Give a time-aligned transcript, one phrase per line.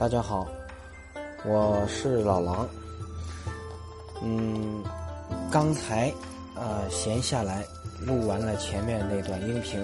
[0.00, 0.48] 大家好，
[1.44, 2.66] 我是老狼。
[4.22, 4.82] 嗯，
[5.50, 6.10] 刚才
[6.56, 7.62] 呃闲下来
[8.06, 9.78] 录完了前面那段音频，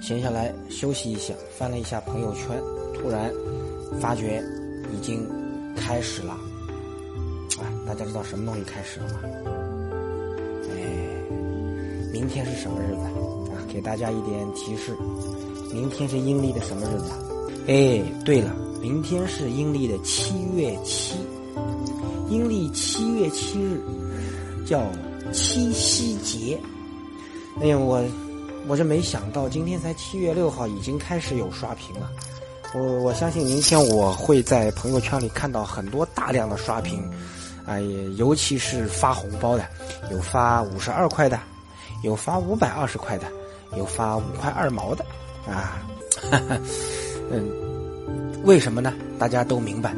[0.00, 2.60] 闲下来休息一下，翻了一下朋友圈，
[2.94, 3.32] 突然
[4.00, 4.42] 发觉
[4.92, 5.24] 已经
[5.76, 6.32] 开始了。
[7.60, 9.20] 啊，大家知道什么东西开始了吗？
[10.72, 10.82] 哎，
[12.12, 13.02] 明天是什么日子
[13.52, 13.62] 啊？
[13.72, 14.96] 给大家一点提示，
[15.72, 17.12] 明天是阴历的什么日子？
[17.68, 21.16] 哎，对了，明天是阴历的七月七。
[22.28, 23.80] 阴历七月七日
[24.66, 24.82] 叫
[25.32, 26.58] 七夕节。
[27.60, 28.04] 哎呀，我
[28.66, 32.10] 我这没想到，今天才七月六号，已经开始有刷屏了。
[32.74, 37.02] 我我相信明天我会在朋友圈里看到很多大量的刷屏，
[37.64, 39.66] 哎呀，尤其是发红包的，
[40.10, 41.40] 有发五十二块的，
[42.02, 43.26] 有发五百二十块的，
[43.76, 45.02] 有发五块二毛的，
[45.46, 45.80] 啊，
[46.30, 46.60] 哈 哈
[47.30, 47.50] 嗯，
[48.48, 48.94] 为什么呢？
[49.18, 49.94] 大家都明白。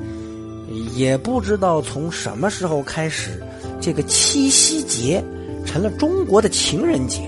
[0.97, 3.41] 也不知道从什么时候开始，
[3.81, 5.25] 这个七夕节
[5.65, 7.23] 成了中国的情人节。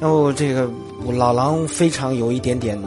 [0.00, 0.70] 然后这个
[1.06, 2.80] 老狼非常有一点点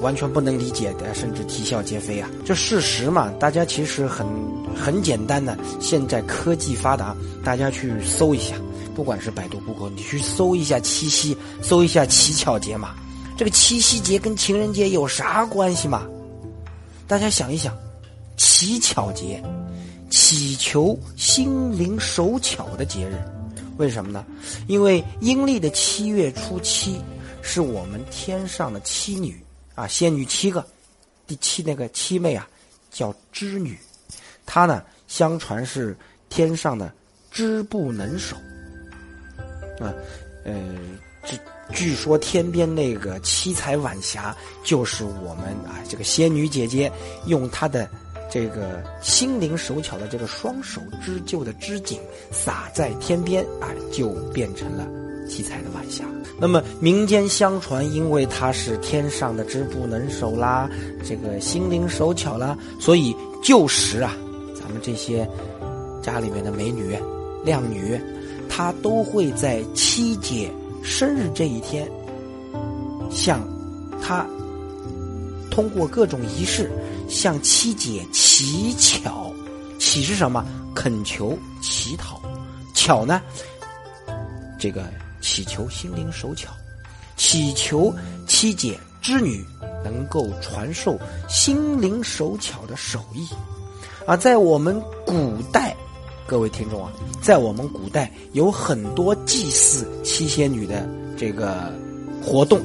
[0.00, 2.30] 完全不能理解的，甚至啼笑皆非啊！
[2.46, 4.26] 这事实嘛，大家其实很
[4.74, 5.58] 很简单的。
[5.80, 7.14] 现在科技发达，
[7.44, 8.54] 大家去搜一下，
[8.94, 12.94] 不管是百度、谷歌，你去搜一下七夕，搜一下乞巧节嘛。
[13.36, 16.04] 这个七夕节跟情人节有啥关系嘛？
[17.10, 17.76] 大家想一想。
[18.36, 19.42] 乞巧节，
[20.10, 23.20] 祈求心灵手巧的节日，
[23.78, 24.24] 为什么呢？
[24.68, 27.00] 因为阴历的七月初七
[27.42, 29.44] 是我们天上的七女
[29.74, 30.64] 啊，仙女七个，
[31.26, 32.48] 第七那个七妹啊，
[32.92, 33.76] 叫织女，
[34.46, 35.96] 她呢，相传是
[36.28, 36.90] 天上的
[37.30, 38.36] 织布能手
[39.80, 39.92] 啊，
[40.44, 40.54] 呃，
[41.24, 41.36] 织
[41.72, 46.90] 据说天边那个七彩晚霞，就是我们啊这个仙女姐姐
[47.26, 47.88] 用她的。
[48.32, 51.98] 这个心灵手巧的这个双手织就的织锦
[52.30, 54.86] 撒在天边啊，就变成了
[55.28, 56.04] 七彩的晚霞。
[56.38, 60.70] 那么民间相传，因为它是天上的织布能手啦，
[61.04, 64.16] 这个心灵手巧啦，所以旧时啊，
[64.54, 65.28] 咱们这些
[66.00, 66.96] 家里面的美女、
[67.44, 68.00] 靓女，
[68.48, 70.48] 她都会在七姐
[70.82, 71.90] 生日这一天，
[73.10, 73.40] 向
[74.02, 74.26] 他
[75.50, 76.70] 通过各种仪式。
[77.08, 79.32] 向七姐乞巧，
[79.80, 80.46] 乞是什么？
[80.76, 82.22] 恳求、乞讨。
[82.72, 83.20] 巧呢？
[84.60, 84.84] 这个
[85.20, 86.52] 祈求心灵手巧，
[87.16, 87.92] 祈求
[88.28, 89.44] 七姐织女
[89.82, 90.96] 能够传授
[91.28, 93.26] 心灵手巧的手艺。
[94.06, 95.76] 啊，在我们古代，
[96.30, 101.74] 各位听众啊，在我们古代有很多祭祀七仙女的这个
[102.22, 102.60] 活动，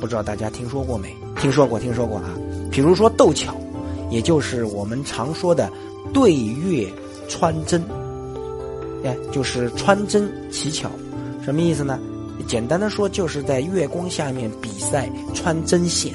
[0.00, 1.14] 不知道大家听说过没？
[1.40, 2.34] 听说过，听说过啊。
[2.72, 3.54] 比如说斗巧。
[4.10, 5.70] 也就是我们常说的
[6.12, 6.86] 对月
[7.28, 7.82] 穿针，
[9.02, 10.90] 哎，就是穿针乞巧，
[11.44, 11.98] 什么意思呢？
[12.46, 16.12] 简单的说，就是在月光下面比赛穿针线。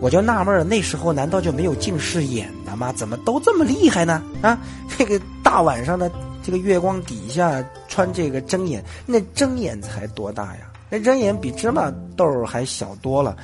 [0.00, 2.92] 我就纳闷了，那时候难道就没有近视眼的吗？
[2.92, 4.22] 怎么都这么厉害呢？
[4.42, 4.58] 啊，
[4.98, 5.18] 这个
[5.52, 6.10] 大晚上的，
[6.42, 10.72] 这个月光底下穿这个针眼，那针眼才多大呀？
[10.88, 13.36] 那针眼比芝麻豆还小多了。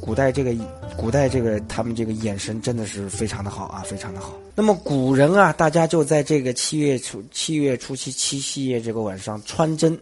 [0.00, 0.54] 古代这个，
[0.96, 4.32] 古代这个，他们这个眼神真的是非常的好啊，非常的好。
[4.54, 9.98] 那么古人啊，大家就在这个七月初七月初七七夕夜这个晚上穿针，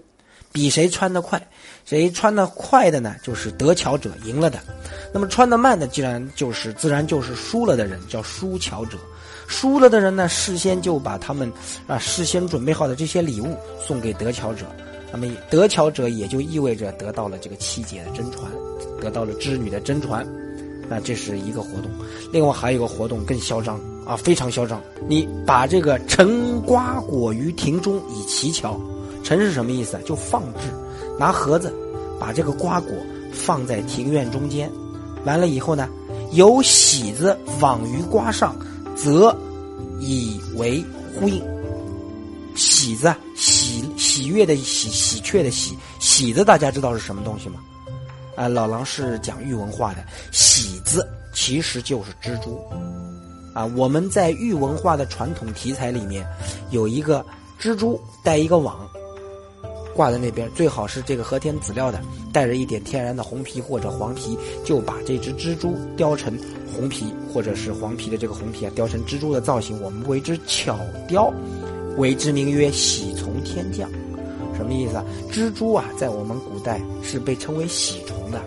[0.53, 1.45] 比谁穿得快，
[1.85, 4.61] 谁穿得快的呢，就是得巧者赢了的。
[5.13, 8.97] 那么穿得慢的，既然就是自然就是输了的人，叫输巧者。
[9.53, 11.53] 输了的人呢，事先就把他们
[11.87, 14.65] 啊事先准备好的这些礼物送给得巧者。
[15.13, 18.51] 那么得巧者也就意味着得到了这个七姐的真传。
[18.99, 20.27] 得到了织女的真传，
[20.89, 21.91] 那这是一个活动。
[22.33, 24.81] 另外还有一个活动更嚣张啊，非常嚣张。
[25.07, 28.81] 你把这个陈瓜果于庭中以乞巧，
[29.23, 30.03] 陈是什么意思啊？
[30.07, 30.69] 就放置，
[31.19, 31.71] 拿盒子
[32.19, 32.93] 把这个瓜果
[33.33, 34.71] 放在庭院中间，
[35.25, 35.89] 完了以后呢，
[36.31, 38.57] 有喜子往于瓜上，
[38.97, 39.37] 则
[40.01, 40.85] 以为
[41.15, 41.43] 呼应。
[42.55, 47.61] 喜字，喜喜悦的喜，喜鹊的喜，喜子大家知道是什么东西吗？
[48.37, 52.61] 啊，老狼是讲玉文化的，喜字其实就是蜘蛛，
[53.55, 56.27] 啊，我们在玉文化的传统题材里面，
[56.71, 57.25] 有一个
[57.59, 58.87] 蜘蛛带一个网，
[59.95, 62.01] 挂在那边，最好是这个和田籽料的，
[62.33, 66.37] 带着一点天然的红皮或者黄皮，就把这只蜘蛛雕成
[66.75, 71.33] 红皮或者是黄皮的这个红皮啊，雕成蜘蛛的造型，我们为之巧雕，
[71.97, 73.91] 为之名曰喜从天降。
[74.57, 75.05] 什么意思啊？
[75.31, 78.41] 蜘蛛啊，在我们古代是被称为喜虫的。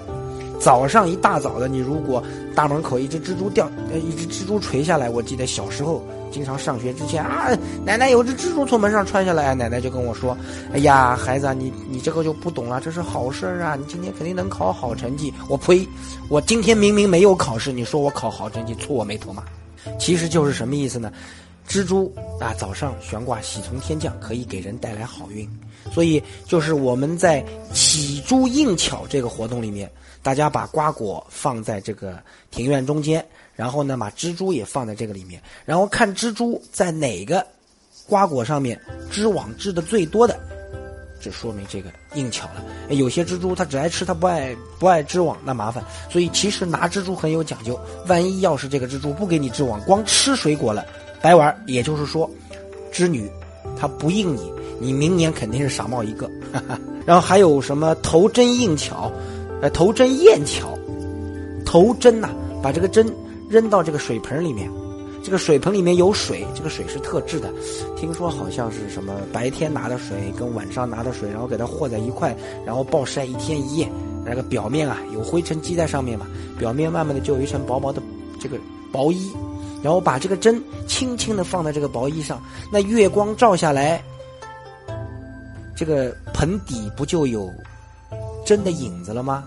[0.60, 2.24] 早上一大早的，你如果
[2.56, 6.02] 大门口一只蜘蛛掉，呃，一只蜘蛛垂下来，我记得小时候
[6.36, 7.48] 经常上学之前啊，
[7.86, 10.38] 奶奶有只蜘蛛从门上穿下来，奶奶就跟我说
[10.74, 15.88] ：“哎呀，孩子，你你这个就不懂了，这是好事啊，你今天肯定能考好成绩。”我呸！
[16.28, 19.46] 我今天明明没有考试，你说我考好成绩，戳我眉头吗？
[19.98, 21.10] 其实就是什么意思呢？
[21.70, 25.50] 蜘蛛啊，早上悬挂喜从天降，可以给人带来好运。
[25.90, 27.42] 所以就是我们在
[27.72, 29.90] 起珠应巧这个活动里面，
[30.22, 32.22] 大家把瓜果放在这个
[32.52, 37.46] 庭院中间，然后呢把蜘蛛也放在这个里面，然后看蜘蛛在哪个
[38.08, 38.80] 瓜果上面
[39.10, 40.38] 织网织的最多的，
[41.22, 42.64] 这说明这个应巧了。
[42.90, 45.84] 有些蜘蛛它只爱吃，它不爱不爱织网，那麻烦。
[46.10, 50.86] 所以其实拿蜘蛛很有讲究，万一要是这个蜘蛛不给你织网，光吃水果了。
[51.22, 52.30] 白玩也就是说，
[52.92, 53.28] 织女
[53.80, 56.28] 她不应你，你明年肯定是傻帽一个。
[56.54, 59.12] 哈哈然后还有什么投针应巧，
[59.62, 60.78] 呃，投针验巧，
[61.66, 62.30] 投针呐，
[62.62, 63.08] 把这个针
[63.50, 64.72] 扔到这个水盆里面，
[65.24, 67.52] 这个水盆里面有水，这个水是特制的，
[67.96, 73.92] 听说好像是什么白天拿的水跟晚上拿的水，然后给它和在一块，然后暴晒一天一夜，
[74.26, 76.28] 那个表面啊有灰尘积在上面嘛，
[76.58, 78.02] 表面慢慢的就有一层薄薄的
[78.40, 78.58] 这个
[78.92, 79.32] 薄衣。
[79.84, 84.04] 然后把这个针轻轻的放在这个薄衣上，那月光照下来，
[85.76, 87.54] 这个盆底不就有
[88.44, 89.44] 针的影子了吗？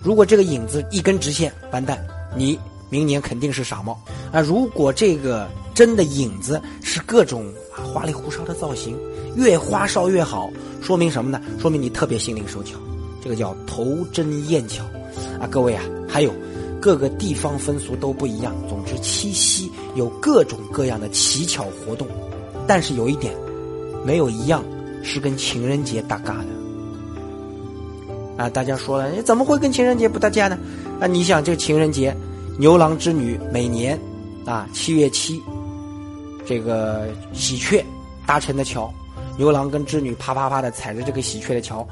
[0.00, 1.98] 如果这个影子一根直线，完蛋，
[2.36, 2.56] 你
[2.90, 3.98] 明年肯定是傻帽
[4.30, 4.42] 啊！
[4.42, 8.94] 如果这个针的影子是各种啊花里胡哨的造型，
[9.36, 10.50] 越花哨越好，
[10.82, 11.40] 说明什么呢？
[11.58, 12.76] 说明你特别心灵手巧，
[13.22, 14.84] 这个叫投针验巧
[15.40, 15.48] 啊！
[15.50, 16.30] 各位啊，还有。
[16.82, 18.54] 各个地方风俗都不一样。
[18.66, 22.08] 总之，七夕有各种各样的乞巧活动，
[22.66, 23.34] 但是有一点，
[24.02, 24.64] 没有一样
[25.02, 26.46] 是跟情人节搭嘎的。
[28.42, 30.58] 啊，大家说了，你怎么会跟情人节不搭嘎呢？
[30.98, 32.16] 啊，你想这个情人节，
[32.58, 33.98] 牛郎织女每年
[34.44, 35.40] 啊七月七，
[36.46, 37.84] 这个喜鹊
[38.26, 38.92] 搭成的桥，
[39.38, 41.86] 牛郎跟织女啪啪啪的踩着这个喜鹊的桥。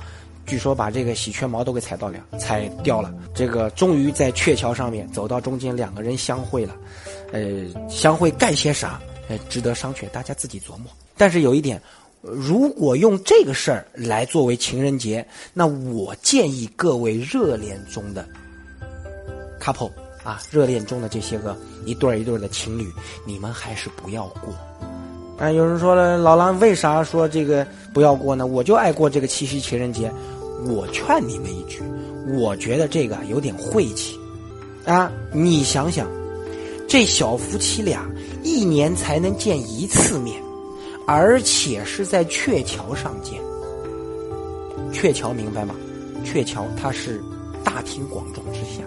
[0.46, 3.12] 据说把这个喜鹊毛都给踩到了，踩掉了。
[3.34, 6.74] 这个终于在鹊桥上面走到中间，两个人相会了。
[7.32, 8.98] 呃，相会干些啥？
[9.28, 10.86] 呃，值得商榷，大家自己琢磨。
[11.18, 11.78] 但是有一点，
[12.22, 18.26] 如果用这个事儿来作为情人节，那我建议各位热恋中的
[19.60, 19.90] couple
[20.22, 22.92] 啊，热恋中的这些个一对一对的情侣，
[23.24, 24.54] 你们还是不要过。
[25.38, 28.46] 啊，有人说了，老狼为啥说这个不要过呢？
[28.46, 30.12] 我就爱过这个七夕情人节。
[30.66, 31.80] 我劝你们一句，
[32.36, 34.18] 我觉得这个有点晦气，
[34.84, 36.08] 啊，你想想，
[36.88, 38.04] 这小夫妻俩
[38.42, 40.42] 一年才能见一次面，
[41.06, 43.40] 而且是在鹊桥上见。
[44.92, 45.76] 鹊桥明白吗？
[46.24, 47.22] 鹊桥它是
[47.62, 48.82] 大庭广众之下，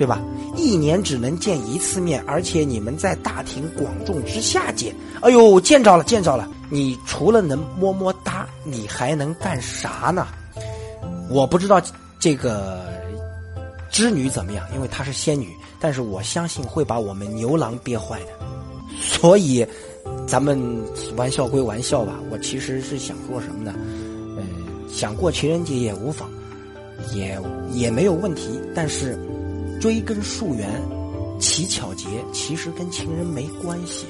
[0.00, 0.18] 对吧？
[0.56, 4.94] 一年只能见一次面，而且你们在大庭广众之下见。
[5.20, 6.48] 哎呦，见着了，见着了！
[6.70, 10.26] 你除了能么么哒，你还能干啥呢？
[11.28, 11.78] 我不知道
[12.18, 12.82] 这个
[13.90, 18.28] 织女怎么样，因为她是仙女，但是我相信会把我们牛郎憋坏的。
[19.02, 19.66] 所以，
[20.26, 20.58] 咱们
[21.14, 23.74] 玩笑归玩笑吧，我其实是想说什么呢？
[24.38, 24.46] 嗯，
[24.90, 26.26] 想过情人节也无妨，
[27.12, 27.38] 也
[27.70, 28.58] 也没有问题。
[28.74, 29.14] 但是，
[29.80, 30.68] 追根溯源，
[31.40, 34.06] 乞巧节其实跟情人没关系。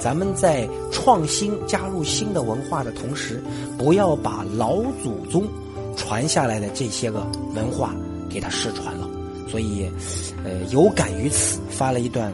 [0.00, 3.42] 咱们在创新加入新的文化的同时，
[3.78, 5.46] 不要把老祖宗。
[5.96, 7.94] 传下来的这些个文化
[8.30, 9.06] 给他失传了，
[9.50, 9.90] 所以，
[10.44, 12.32] 呃，有感于此，发了一段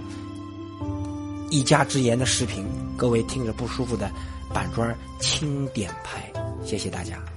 [1.51, 2.65] 一家之言的视频。
[2.97, 4.09] 各位听着不舒服的，
[4.55, 6.33] 板砖轻点拍，
[6.65, 7.36] 谢谢大家。